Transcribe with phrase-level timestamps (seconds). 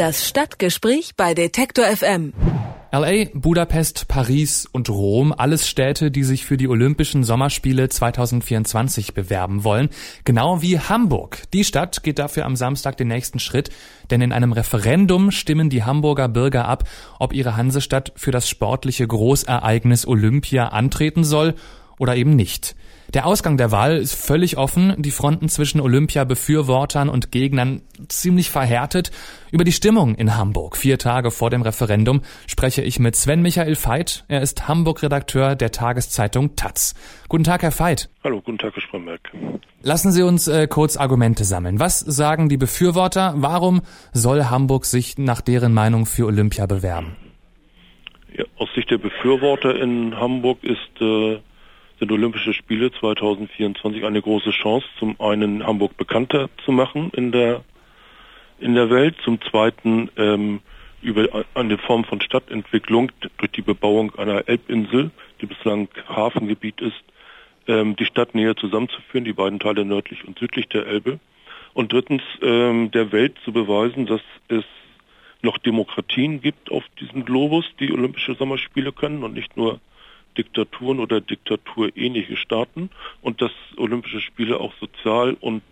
[0.00, 2.32] Das Stadtgespräch bei Detektor FM.
[2.90, 9.62] LA, Budapest, Paris und Rom, alles Städte, die sich für die Olympischen Sommerspiele 2024 bewerben
[9.62, 9.90] wollen.
[10.24, 11.42] Genau wie Hamburg.
[11.52, 13.68] Die Stadt geht dafür am Samstag den nächsten Schritt,
[14.10, 16.84] denn in einem Referendum stimmen die Hamburger Bürger ab,
[17.18, 21.56] ob ihre Hansestadt für das sportliche Großereignis Olympia antreten soll
[22.00, 22.74] oder eben nicht.
[23.12, 29.10] Der Ausgang der Wahl ist völlig offen, die Fronten zwischen Olympia-Befürwortern und Gegnern ziemlich verhärtet.
[29.50, 33.74] Über die Stimmung in Hamburg, vier Tage vor dem Referendum, spreche ich mit Sven Michael
[33.74, 34.24] Veit.
[34.28, 36.94] Er ist Hamburg-Redakteur der Tageszeitung Taz.
[37.28, 38.08] Guten Tag, Herr Veit.
[38.22, 39.20] Hallo, guten Tag, Herr Spremberg.
[39.82, 41.80] Lassen Sie uns äh, kurz Argumente sammeln.
[41.80, 43.34] Was sagen die Befürworter?
[43.36, 47.16] Warum soll Hamburg sich nach deren Meinung für Olympia bewerben?
[48.36, 51.40] Ja, aus Sicht der Befürworter in Hamburg ist äh,
[52.00, 57.62] sind Olympische Spiele 2024 eine große Chance, zum einen Hamburg bekannter zu machen in der
[58.58, 60.60] in der Welt, zum zweiten ähm,
[61.00, 67.02] über eine Form von Stadtentwicklung durch die Bebauung einer Elbinsel, die bislang Hafengebiet ist,
[67.66, 71.20] ähm, die Stadt näher zusammenzuführen, die beiden Teile nördlich und südlich der Elbe.
[71.72, 74.64] Und drittens ähm, der Welt zu beweisen, dass es
[75.40, 79.80] noch Demokratien gibt auf diesem Globus, die Olympische Sommerspiele können und nicht nur
[80.36, 82.90] Diktaturen oder diktaturähnliche Staaten
[83.22, 85.62] und dass Olympische Spiele auch sozial und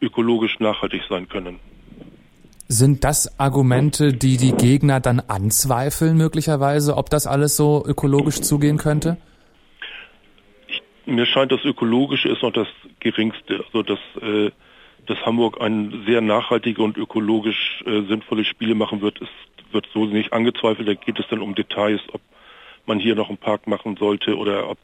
[0.00, 1.58] ökologisch nachhaltig sein können.
[2.68, 8.76] Sind das Argumente, die die Gegner dann anzweifeln möglicherweise, ob das alles so ökologisch zugehen
[8.76, 9.18] könnte?
[10.66, 12.66] Ich, mir scheint, das Ökologische ist noch das
[12.98, 13.64] Geringste.
[13.66, 14.50] Also dass, äh,
[15.06, 19.30] dass Hamburg ein sehr nachhaltige und ökologisch äh, sinnvolle Spiele machen wird, ist,
[19.70, 20.88] wird so nicht angezweifelt.
[20.88, 22.20] Da geht es dann um Details, ob
[22.88, 24.78] man hier noch einen Park machen sollte oder ob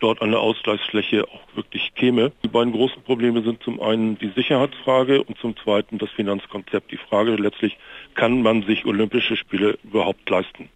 [0.00, 2.32] dort eine Ausgleichsfläche auch wirklich käme.
[2.42, 6.90] Die beiden großen Probleme sind zum einen die Sicherheitsfrage und zum zweiten das Finanzkonzept.
[6.90, 7.78] Die Frage letztlich,
[8.14, 10.68] kann man sich Olympische Spiele überhaupt leisten?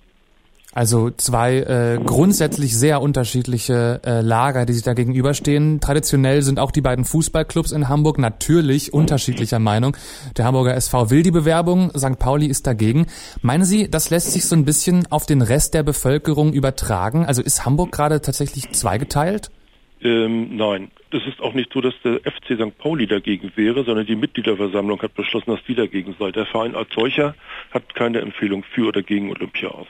[0.76, 5.80] Also zwei äh, grundsätzlich sehr unterschiedliche äh, Lager, die sich da gegenüberstehen.
[5.80, 9.96] Traditionell sind auch die beiden Fußballclubs in Hamburg natürlich unterschiedlicher Meinung.
[10.36, 12.18] Der Hamburger SV will die Bewerbung, St.
[12.18, 13.06] Pauli ist dagegen.
[13.40, 17.24] Meinen Sie, das lässt sich so ein bisschen auf den Rest der Bevölkerung übertragen?
[17.24, 19.48] Also ist Hamburg gerade tatsächlich zweigeteilt?
[20.02, 22.76] Ähm, nein, es ist auch nicht so, dass der FC St.
[22.76, 26.32] Pauli dagegen wäre, sondern die Mitgliederversammlung hat beschlossen, dass die dagegen sei.
[26.32, 27.34] Der Verein als solcher
[27.70, 29.86] hat keine Empfehlung für oder gegen Olympia aus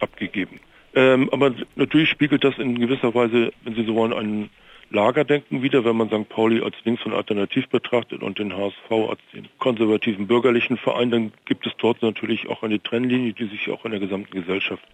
[0.00, 0.60] abgegeben.
[0.94, 4.50] Ähm, aber natürlich spiegelt das in gewisser Weise, wenn Sie so wollen, ein
[4.90, 6.28] Lagerdenken wieder, wenn man St.
[6.28, 11.32] Pauli als links und alternativ betrachtet und den HSV als den konservativen bürgerlichen Verein, dann
[11.46, 14.84] gibt es dort natürlich auch eine Trennlinie, die sich auch in der gesamten Gesellschaft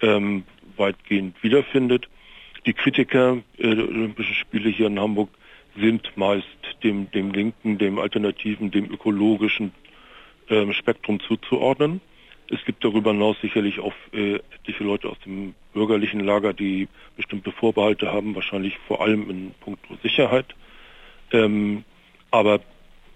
[0.00, 0.44] ähm,
[0.76, 2.08] weitgehend wiederfindet.
[2.64, 5.28] Die Kritiker äh, der Olympischen Spiele hier in Hamburg
[5.78, 6.46] sind meist
[6.82, 9.72] dem, dem linken, dem alternativen, dem ökologischen
[10.48, 12.00] ähm, Spektrum zuzuordnen.
[12.50, 17.52] Es gibt darüber hinaus sicherlich auch äh, etliche Leute aus dem bürgerlichen Lager, die bestimmte
[17.52, 20.46] Vorbehalte haben, wahrscheinlich vor allem in puncto Sicherheit.
[21.32, 21.84] Ähm,
[22.30, 22.60] aber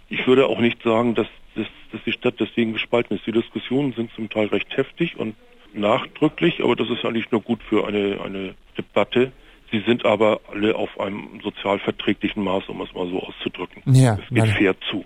[0.09, 3.27] ich würde auch nicht sagen, dass, dass, dass die Stadt deswegen gespalten ist.
[3.27, 5.37] Die Diskussionen sind zum Teil recht heftig und
[5.73, 9.33] nachdrücklich, aber das ist eigentlich nur gut für eine, eine Debatte.
[9.71, 13.83] Sie sind aber alle auf einem sozial verträglichen Maß, um es mal so auszudrücken.
[13.95, 15.05] Ja, es geht fair zu.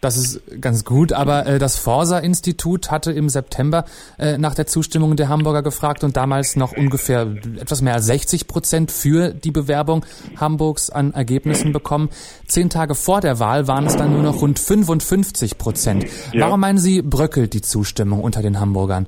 [0.00, 3.84] Das ist ganz gut, aber äh, das Forsa-Institut hatte im September
[4.18, 8.46] äh, nach der Zustimmung der Hamburger gefragt und damals noch ungefähr etwas mehr als 60
[8.46, 10.06] Prozent für die Bewerbung
[10.38, 12.08] Hamburgs an Ergebnissen bekommen.
[12.46, 16.06] Zehn Tage vor der Wahl waren es dann nur noch rund 55 Prozent.
[16.32, 16.46] Ja.
[16.46, 19.06] Warum meinen Sie, bröckelt die Zustimmung unter den Hamburgern?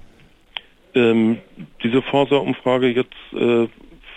[0.94, 1.38] Ähm,
[1.82, 3.66] diese Forsa-Umfrage jetzt äh,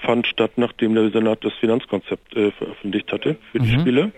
[0.05, 3.79] fand statt, nachdem der Senat das Finanzkonzept äh, veröffentlicht hatte für die mhm.
[3.79, 4.11] Spiele.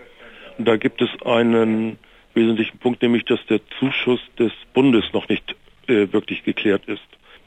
[0.58, 1.98] Und da gibt es einen
[2.38, 5.54] wesentlichen Punkt, nämlich dass der Zuschuss des Bundes noch nicht
[5.86, 7.02] äh, wirklich geklärt ist.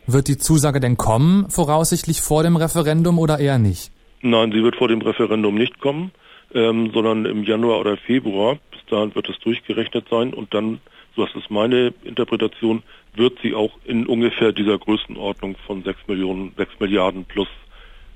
[0.07, 3.91] Wird die Zusage denn kommen, voraussichtlich vor dem Referendum oder eher nicht?
[4.21, 6.11] Nein, sie wird vor dem Referendum nicht kommen,
[6.53, 8.57] ähm, sondern im Januar oder Februar.
[8.71, 10.79] Bis dahin wird es durchgerechnet sein und dann,
[11.15, 12.83] so ist es meine Interpretation,
[13.15, 17.47] wird sie auch in ungefähr dieser Größenordnung von 6 Millionen, 6 Milliarden plus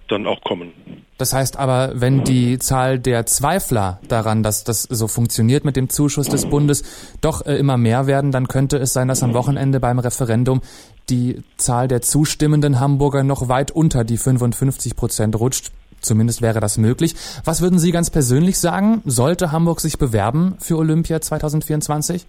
[0.08, 0.72] dann auch kommen.
[1.18, 5.90] Das heißt aber, wenn die Zahl der Zweifler daran, dass das so funktioniert mit dem
[5.90, 6.84] Zuschuss des Bundes,
[7.22, 10.62] doch äh, immer mehr werden, dann könnte es sein, dass am Wochenende beim Referendum
[11.10, 15.72] die Zahl der zustimmenden Hamburger noch weit unter die 55 Prozent rutscht.
[16.02, 17.16] Zumindest wäre das möglich.
[17.46, 19.02] Was würden Sie ganz persönlich sagen?
[19.06, 22.26] Sollte Hamburg sich bewerben für Olympia 2024?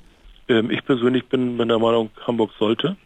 [0.49, 2.96] Ähm, ich persönlich bin, bin der Meinung, Hamburg sollte.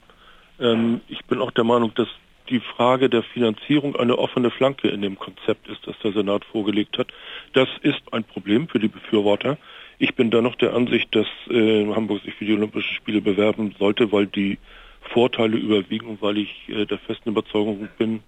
[0.60, 2.08] Ähm, ich bin auch der Meinung, dass
[2.50, 6.98] die Frage der Finanzierung eine offene Flanke in dem Konzept ist, das der Senat vorgelegt
[6.98, 7.08] hat.
[7.52, 9.56] Das ist ein Problem für die Befürworter.
[9.98, 13.74] Ich bin da noch der Ansicht, dass äh, Hamburg sich für die Olympischen Spiele bewerben
[13.78, 14.58] sollte, weil die
[15.00, 18.20] Vorteile überwiegen, weil ich äh, der festen Überzeugung bin,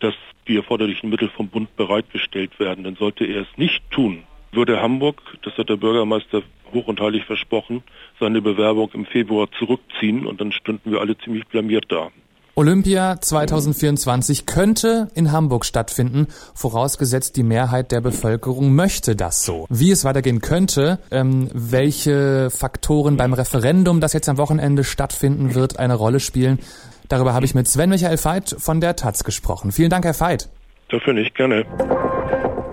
[0.00, 0.14] dass
[0.48, 2.84] die erforderlichen Mittel vom Bund bereitgestellt werden.
[2.84, 7.24] Dann sollte er es nicht tun, würde Hamburg, das hat der Bürgermeister hoch und heilig
[7.24, 7.82] versprochen,
[8.20, 12.10] seine Bewerbung im Februar zurückziehen und dann stünden wir alle ziemlich blamiert da.
[12.56, 19.66] Olympia 2024 könnte in Hamburg stattfinden, vorausgesetzt die Mehrheit der Bevölkerung möchte das so.
[19.70, 25.80] Wie es weitergehen könnte, ähm, welche Faktoren beim Referendum, das jetzt am Wochenende stattfinden wird,
[25.80, 26.60] eine Rolle spielen,
[27.08, 29.72] darüber habe ich mit Sven Michael Veit von der Taz gesprochen.
[29.72, 30.48] Vielen Dank, Herr Veit.
[30.90, 31.64] Dafür nicht, gerne.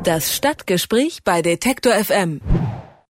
[0.03, 2.39] Das Stadtgespräch bei Detektor FM.